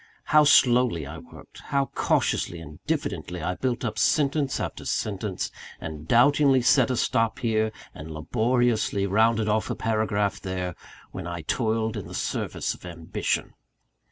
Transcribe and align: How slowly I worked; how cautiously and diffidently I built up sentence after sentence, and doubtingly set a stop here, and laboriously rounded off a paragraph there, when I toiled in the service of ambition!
How 0.23 0.45
slowly 0.45 1.05
I 1.05 1.19
worked; 1.19 1.59
how 1.65 1.91
cautiously 1.93 2.59
and 2.59 2.79
diffidently 2.87 3.39
I 3.43 3.53
built 3.53 3.85
up 3.85 3.99
sentence 3.99 4.59
after 4.59 4.83
sentence, 4.83 5.51
and 5.79 6.07
doubtingly 6.07 6.63
set 6.63 6.89
a 6.89 6.97
stop 6.97 7.37
here, 7.37 7.71
and 7.93 8.09
laboriously 8.09 9.05
rounded 9.05 9.47
off 9.47 9.69
a 9.69 9.75
paragraph 9.75 10.41
there, 10.41 10.73
when 11.11 11.27
I 11.27 11.43
toiled 11.43 11.97
in 11.97 12.07
the 12.07 12.15
service 12.15 12.73
of 12.73 12.83
ambition! 12.83 13.53